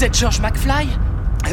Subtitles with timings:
[0.00, 0.88] Vous êtes George McFly?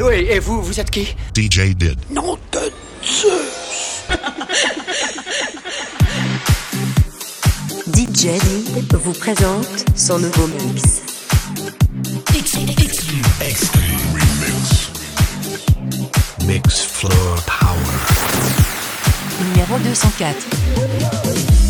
[0.02, 1.14] Oui, et vous, vous êtes qui?
[1.36, 2.00] DJ Did.
[2.10, 2.72] Non de
[3.04, 4.06] Zeus
[7.94, 9.68] DJ Did vous présente
[9.98, 11.02] son nouveau mix.
[12.54, 13.02] Remix.
[16.46, 18.00] Mix Floor Power.
[19.44, 21.67] Numéro 204.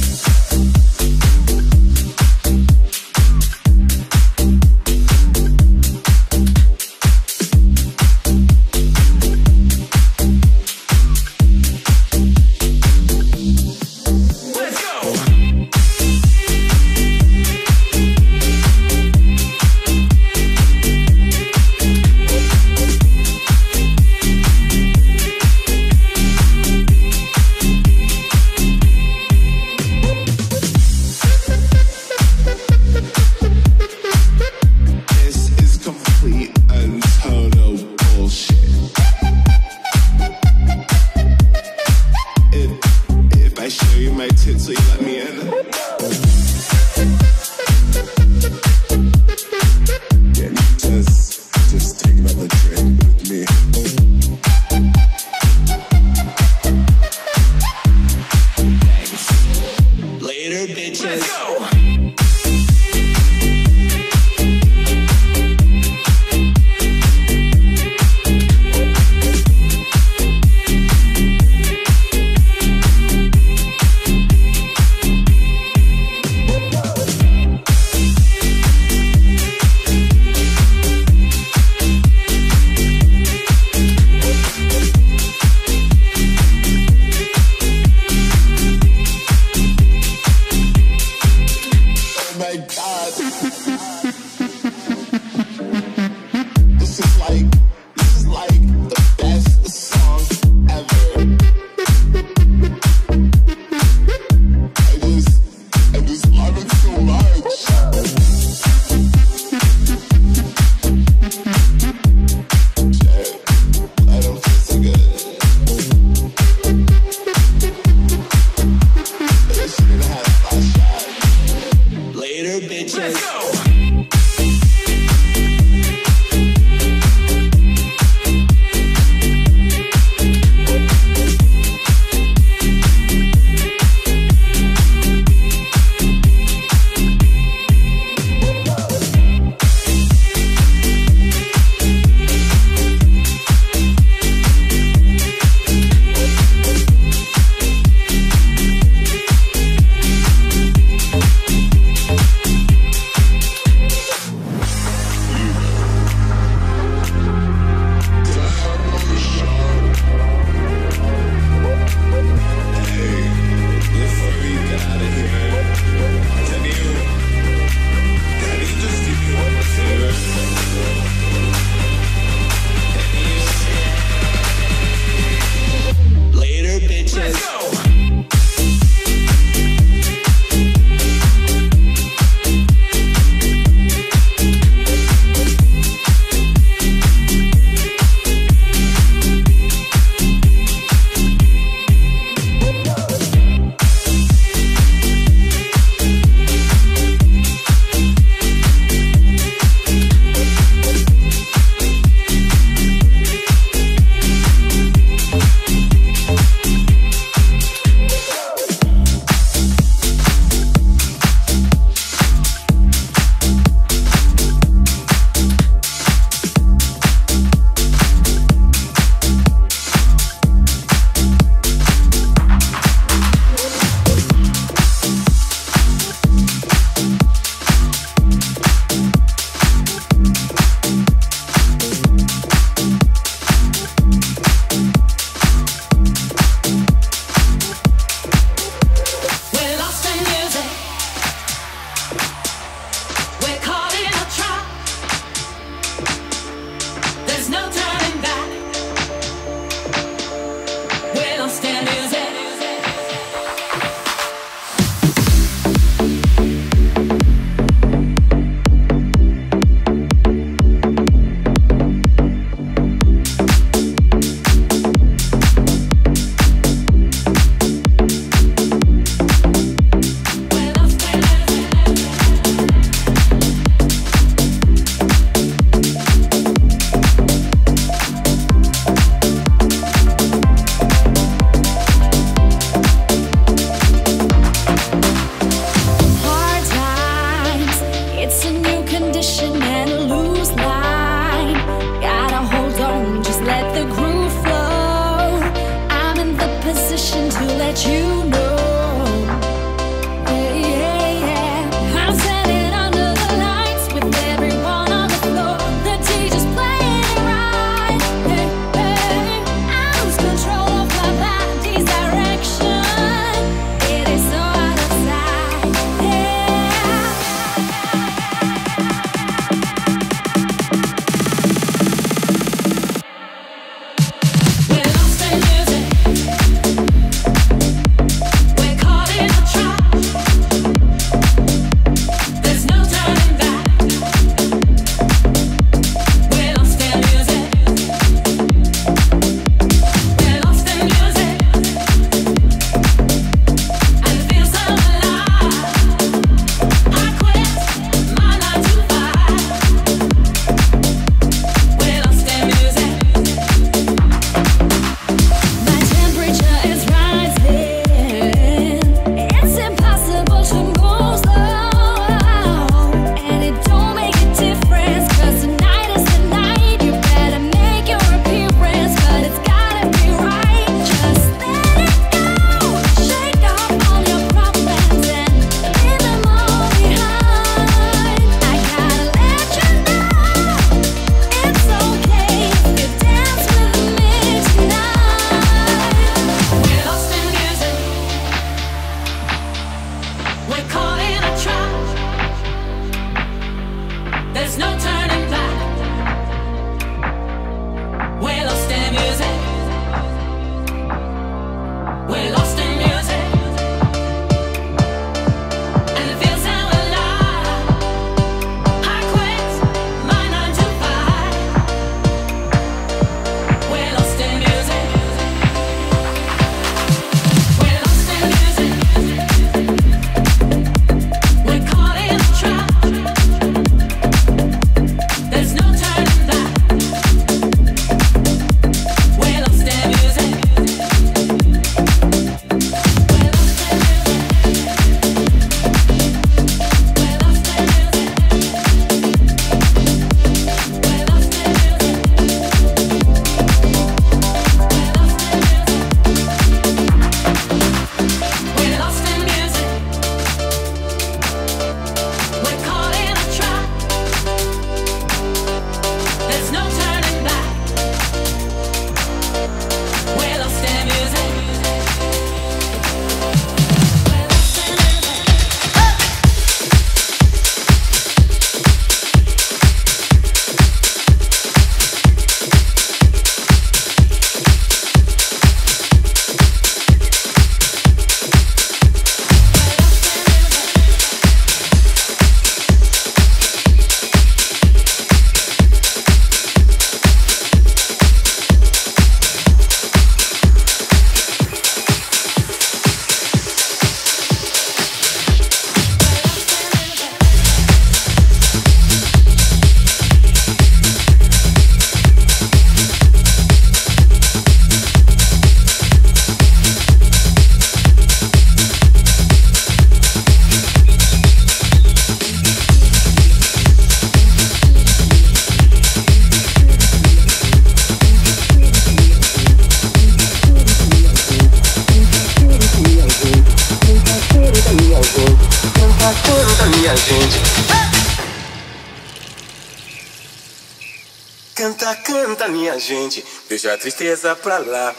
[533.87, 534.93] Tristeza pra lá.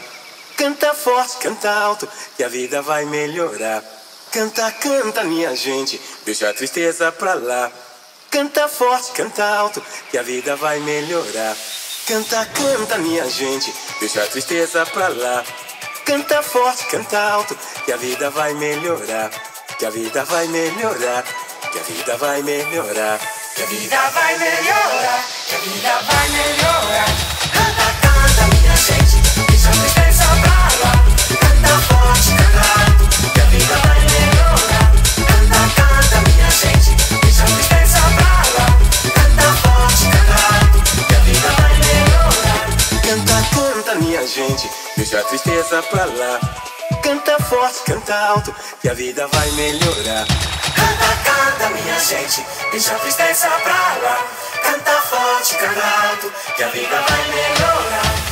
[0.57, 3.83] Canta forte, canta alto, que a vida vai melhorar.
[4.31, 6.01] Canta, canta, minha gente.
[6.25, 7.71] Deixa a tristeza pra lá.
[8.31, 9.79] Canta forte, canta alto,
[10.09, 11.55] que a vida vai melhorar.
[12.07, 13.71] Canta, canta, minha gente.
[13.99, 15.45] Deixa a tristeza pra lá.
[16.03, 17.55] Canta forte, canta alto,
[17.85, 19.29] que a vida vai melhorar.
[19.77, 21.23] Que a vida vai melhorar.
[21.71, 23.19] Que a vida vai melhorar.
[23.55, 25.25] Que a vida vai melhorar.
[25.47, 27.38] Que a vida vai melhorar.
[45.19, 46.39] Deixa a tristeza pra lá.
[47.03, 50.25] Canta forte, canta alto, que a vida vai melhorar.
[50.75, 52.45] Canta, canta, minha gente.
[52.71, 54.25] Deixa a tristeza pra lá.
[54.63, 58.28] Canta forte, canta alto, que a vida vai melhorar.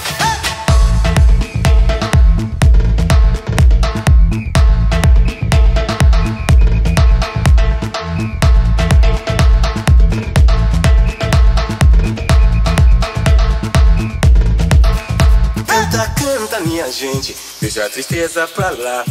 [16.91, 19.05] Gente, deixa a tristeza pra lá.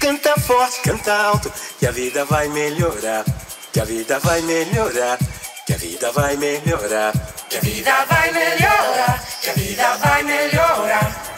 [0.00, 3.24] Canta forte, canta alto, que a vida vai melhorar.
[3.72, 5.18] Que a vida vai melhorar,
[5.66, 7.12] que a vida vai melhorar.
[7.48, 10.22] Que a vida vai melhorar, que a vida vai.
[10.22, 11.29] Melhorar,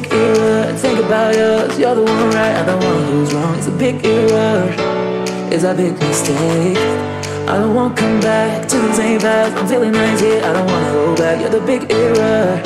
[0.00, 0.72] big error.
[0.76, 1.78] Think about us.
[1.78, 3.56] You're the one right, I'm the one who's wrong.
[3.56, 4.68] It's a big error.
[5.52, 6.76] It's a big mistake.
[7.48, 10.42] I don't want to come back to the same path I'm feeling nice here.
[10.44, 11.40] I don't want to go back.
[11.40, 12.60] You're the big error.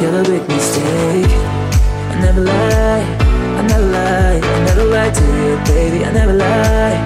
[0.00, 1.32] You're the big mistake.
[2.12, 3.04] I never lie.
[3.58, 4.40] I never lie.
[4.56, 6.04] I never lie to you, baby.
[6.04, 6.96] I never lie.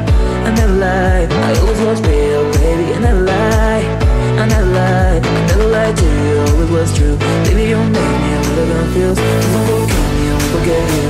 [0.47, 1.27] I never lie.
[1.49, 2.95] I always was real, baby.
[2.95, 3.85] I never lie.
[4.43, 5.21] I never lie.
[5.21, 6.39] I never lied to you.
[6.65, 7.65] It was true, baby.
[7.73, 9.19] You made me good enough feels.
[9.19, 9.25] I'm
[9.67, 11.07] go get me, I'm gonna you.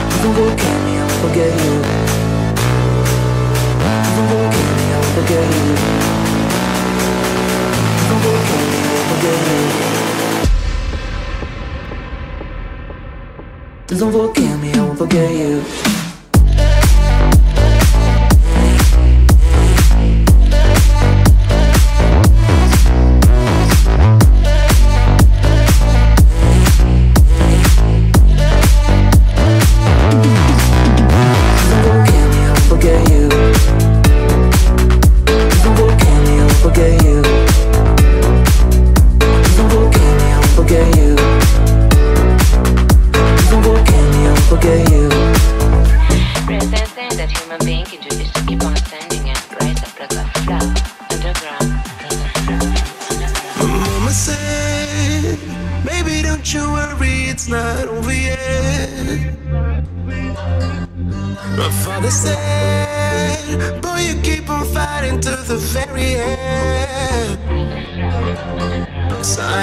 [0.00, 1.74] I'm gonna go get me, I'm gonna you.
[3.84, 5.66] I'm gonna go get me, I'm gonna you.
[7.98, 9.66] I'm gonna go get me, I'm gonna you.
[13.98, 15.87] Don't forget me, I won't forget you.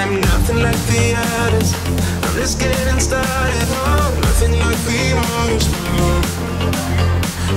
[0.06, 1.74] I'm nothing like the others.
[2.22, 3.66] I'm just getting started.
[3.74, 5.66] Oh, nothing like the others.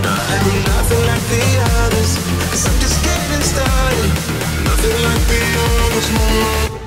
[0.02, 1.44] No, I'm nothing like the
[1.78, 2.12] others.
[2.50, 4.10] Cause I'm just getting started.
[4.66, 5.42] Nothing like the
[6.66, 6.79] others.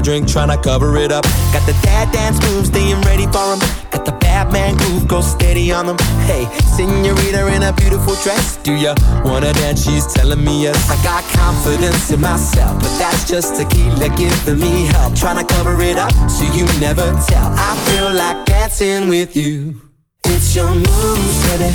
[0.00, 1.24] Drink, trying to cover it up.
[1.52, 3.60] Got the dad dance moves, staying ready for them.
[3.90, 5.98] Got the Batman groove, go steady on them.
[6.24, 8.56] Hey, senorita in a beautiful dress.
[8.62, 9.84] Do ya wanna dance?
[9.84, 10.78] She's telling me yes.
[10.88, 15.14] I got confidence in myself, but that's just tequila giving me help.
[15.14, 17.48] Trying to cover it up so you never tell.
[17.52, 19.80] I feel like dancing with you.
[20.24, 21.72] It's your moves, baby.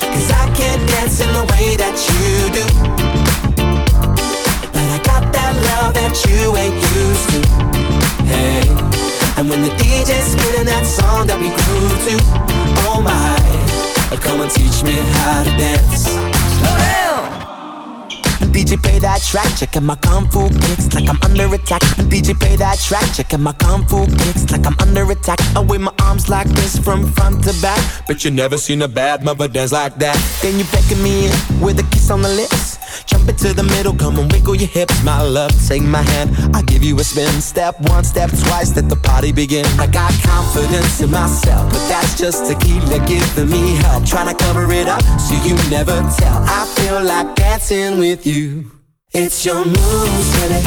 [0.00, 3.19] Cause I can't dance in the way that you do
[5.92, 7.40] that you ain't used to.
[8.24, 8.66] Hey,
[9.36, 12.14] and when the DJ's spinning that song that we grew to,
[12.88, 13.40] oh my,
[14.22, 16.06] come and teach me how to dance.
[16.58, 17.10] Slow down.
[18.52, 21.82] DJ play that track, checking my kung fu kicks like I'm under attack.
[22.10, 25.38] DJ play that track, checking my kung fu kicks like I'm under attack.
[25.56, 27.80] I wave my arms like this from front to back.
[28.06, 30.18] but you never seen a bad mother dance like that.
[30.42, 32.79] Then you beckon me in with a kiss on the lips.
[33.06, 35.52] Jump into the middle, come and wiggle your hips, my love.
[35.66, 37.40] Take my hand, I'll give you a spin.
[37.40, 39.66] Step one, step twice, let the party begin.
[39.78, 44.04] I got confidence in myself, but that's just tequila giving me help.
[44.04, 46.38] Trying to cover it up so you never tell.
[46.46, 48.70] I feel like dancing with you.
[49.12, 50.62] It's your moves, baby.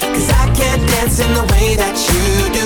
[0.00, 2.24] Cause I can't dance in the way that you
[2.56, 2.64] do.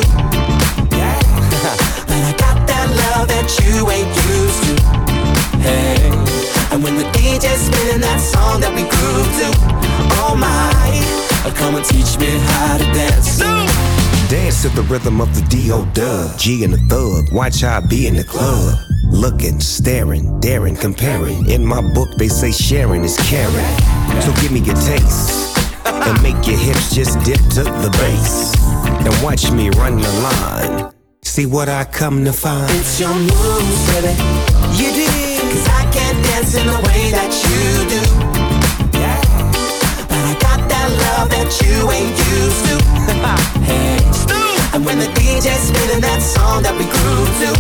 [0.96, 1.18] Yeah.
[2.06, 5.58] but I got that love that you ain't used to.
[5.58, 6.41] Hey.
[6.72, 9.46] And when the DJ's spinning that song that we grew to,
[10.24, 10.72] oh my,
[11.44, 13.40] uh, come and teach me how to dance.
[13.40, 13.66] No.
[14.30, 15.84] Dance to the rhythm of the D.O.
[15.92, 18.78] Dub, G and the thug, watch I be in the club.
[19.04, 21.46] Looking, staring, daring, comparing.
[21.50, 23.76] In my book, they say sharing is caring.
[24.22, 25.54] So give me your taste
[25.84, 28.56] and make your hips just dip to the bass.
[29.04, 30.92] And watch me run the line.
[31.20, 32.70] See what I come to find.
[32.72, 34.16] It's your moves, baby.
[34.80, 35.11] You do
[35.92, 37.60] can't dance in the way that you
[37.94, 38.02] do.
[38.98, 39.20] Yeah.
[40.08, 42.74] But I got that love that you ain't used to.
[43.68, 44.00] hey,
[44.74, 47.50] And when the DJ's spinning that song that we grew to,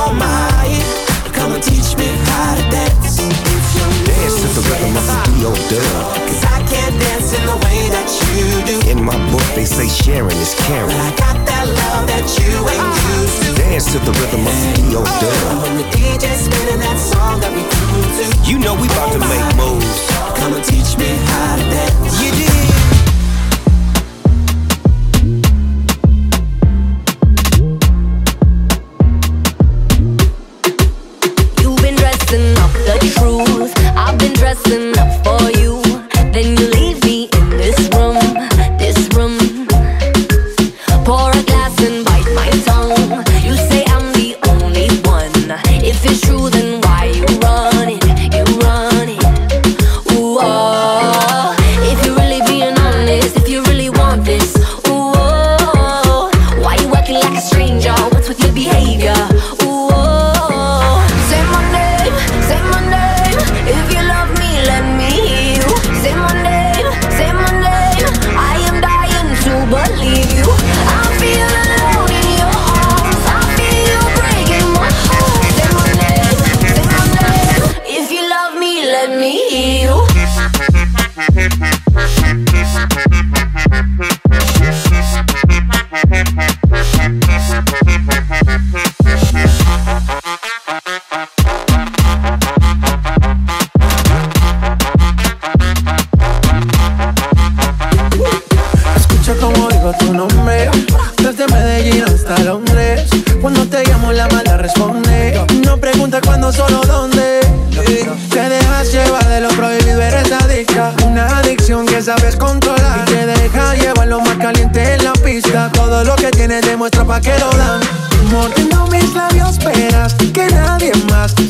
[0.00, 1.17] oh my.
[1.38, 3.22] Come and teach me how to dance.
[3.22, 5.54] Dance to the rhythm of the D.O.
[5.70, 6.18] Dub.
[6.26, 8.76] Cause I can't dance in the way that you do.
[8.90, 10.90] In my book, they say sharing is caring.
[10.90, 12.90] But I got that love that you ain't
[13.22, 13.54] used to.
[13.54, 14.98] Dance to the rhythm of the D.O.
[14.98, 15.62] Oh, dub.
[15.62, 18.24] When the DJ spinning that song that we grew to.
[18.42, 20.10] You know we about to make oh moves.
[20.42, 22.18] Come and teach me how to dance.
[22.18, 22.97] You did.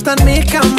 [0.09, 0.78] Let me, come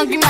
[0.00, 0.20] Damn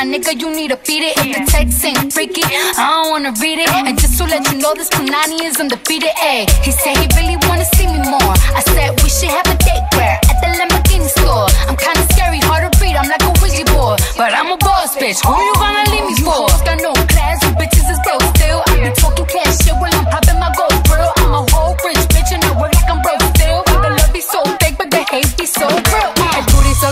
[0.66, 1.14] defeated.
[1.18, 3.70] If the text ain't freaky, I don't wanna read it.
[3.70, 6.10] And just to let you know, this Punani is undefeated.
[6.18, 8.34] Ayy, he said he really wanna see me more.
[8.54, 11.46] I said we should have a date where at the Lamborghini store.
[11.70, 12.96] I'm kinda scary, hard to read.
[12.96, 15.22] I'm like a Ouija board, but I'm a boss bitch.
[15.26, 16.50] Who you gonna leave me for?
[16.50, 18.62] You Got no class, you bitches is broke still.
[18.66, 20.29] I be talking cash shit while I'm popping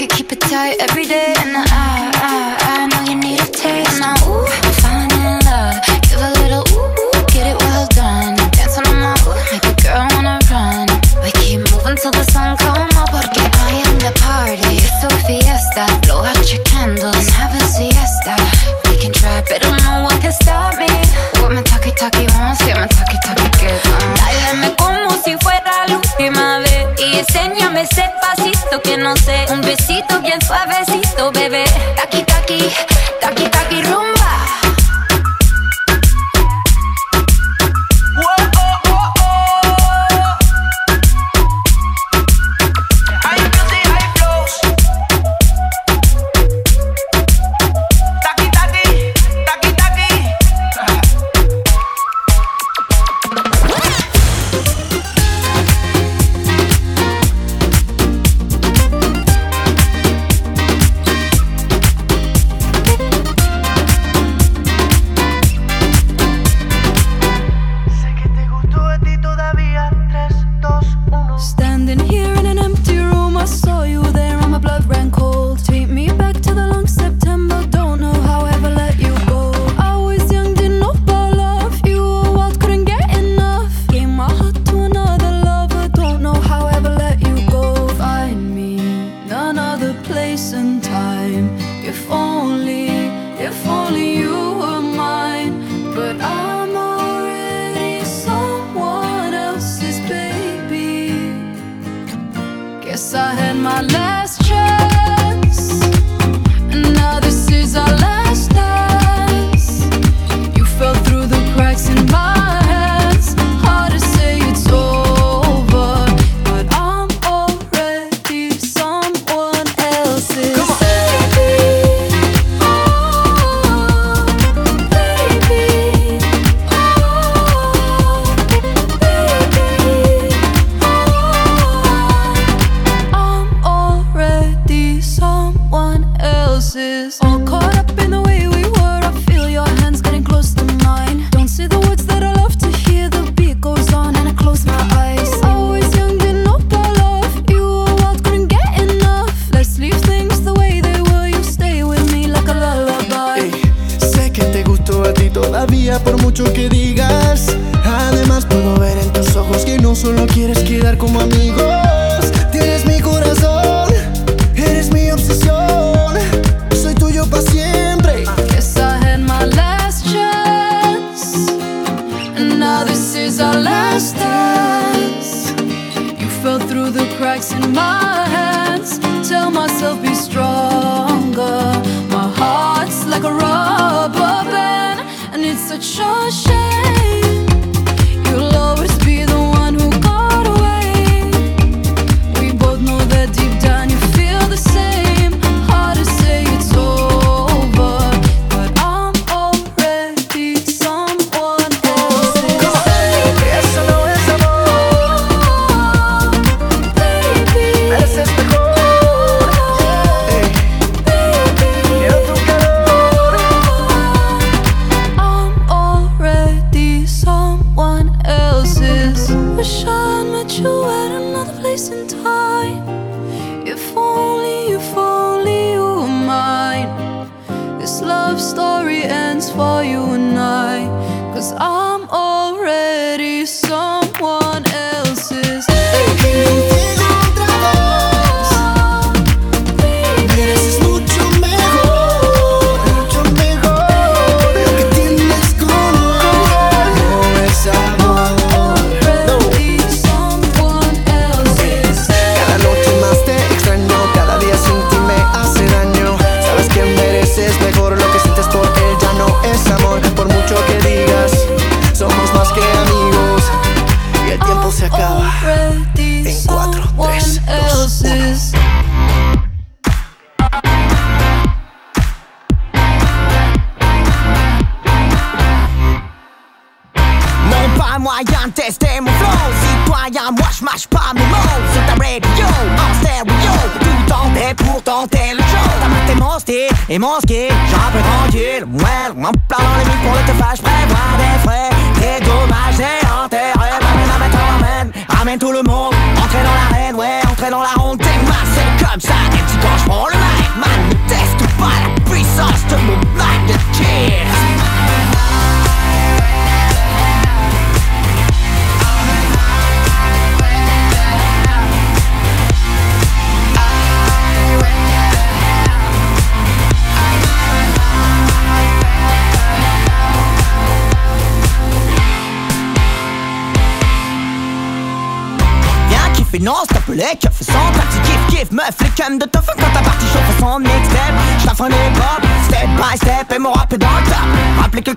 [0.00, 1.34] It, keep it tight every day.
[1.38, 1.97] And I,
[28.88, 29.46] que no sé.
[29.50, 31.64] Un besito bien suavecito, bebé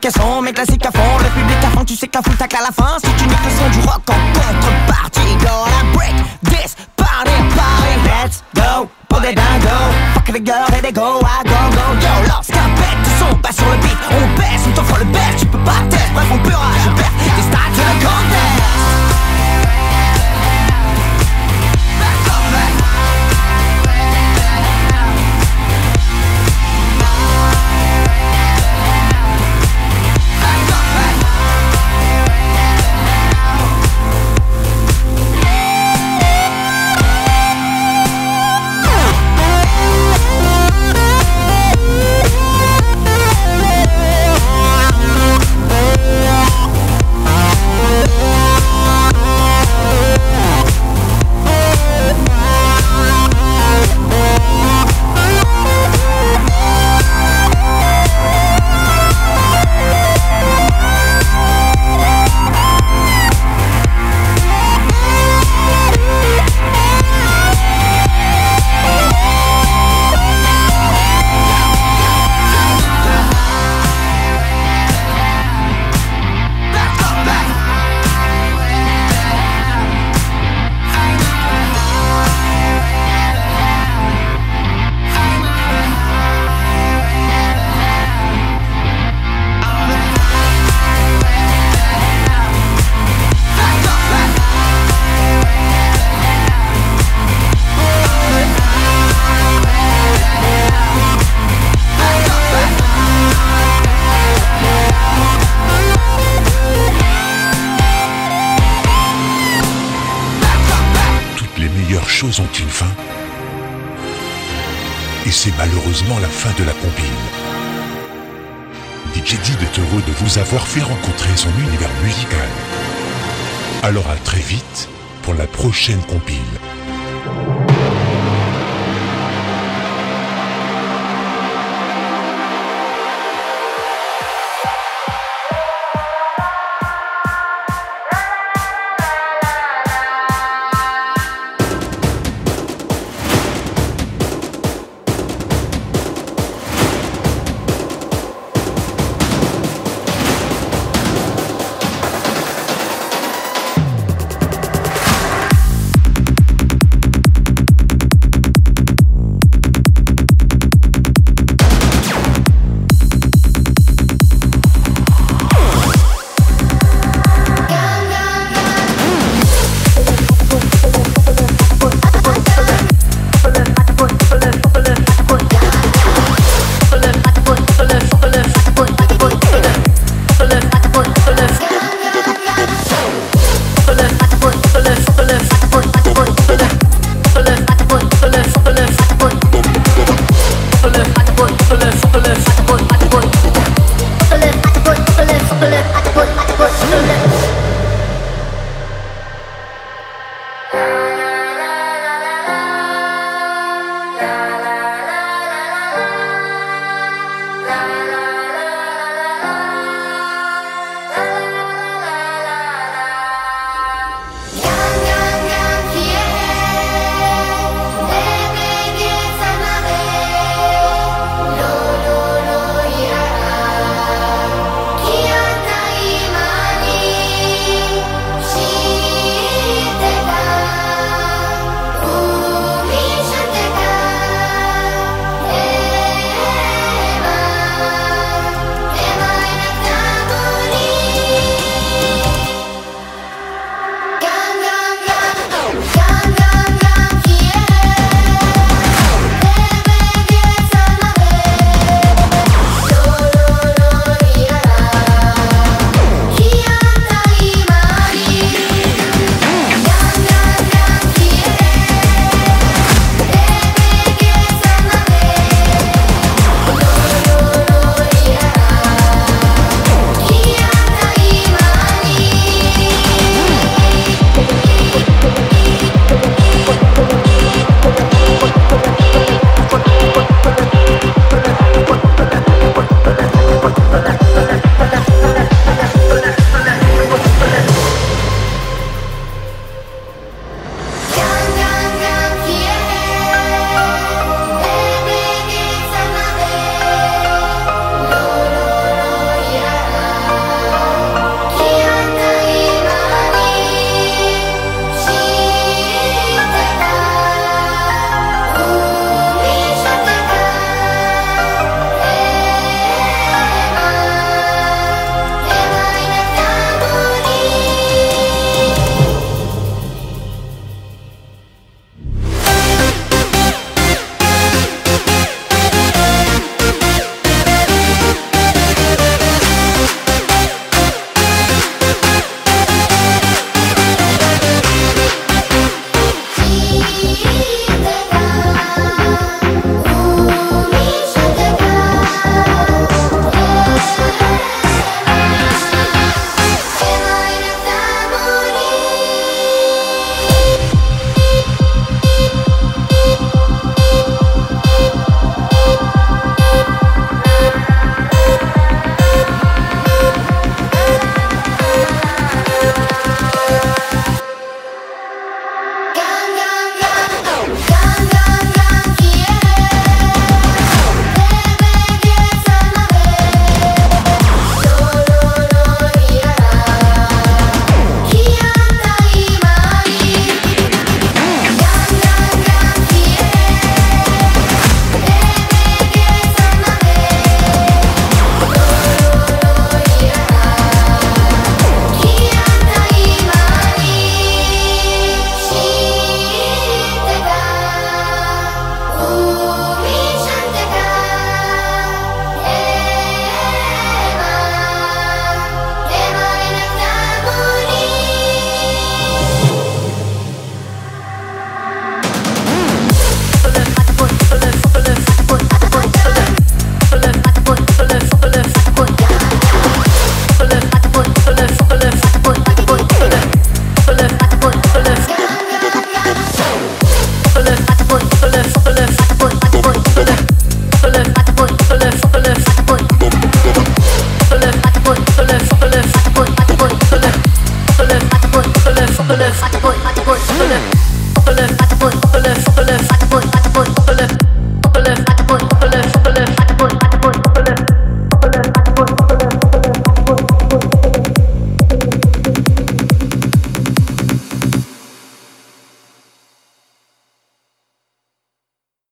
[0.05, 2.35] à son, mes classiques à fond, le public à fond, tu sais que la foule
[2.35, 4.30] tacle à la fin, si tu niques le son du rock en